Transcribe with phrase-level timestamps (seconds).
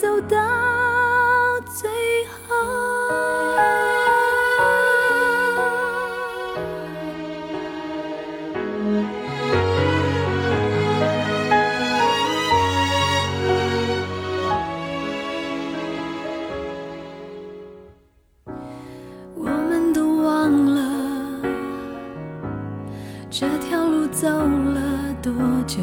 [0.00, 0.38] 走到
[1.66, 1.90] 最
[2.48, 2.56] 后。
[19.34, 20.80] 我们都忘了
[23.28, 25.30] 这条路走了多
[25.68, 25.82] 久，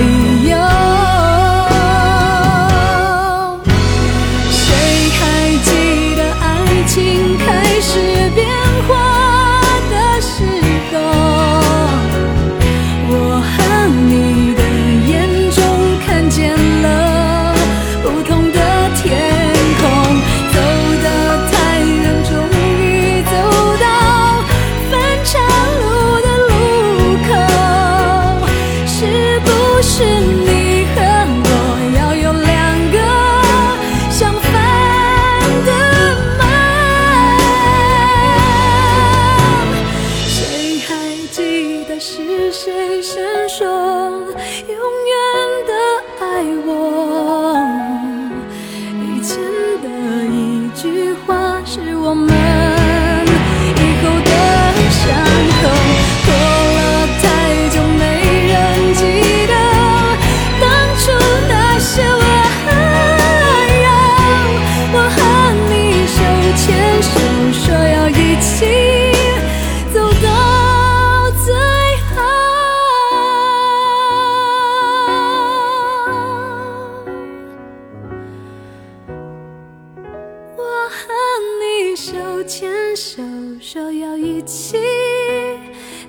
[81.95, 83.21] 手牵手，
[83.59, 84.77] 说要一起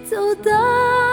[0.08, 1.12] 走到。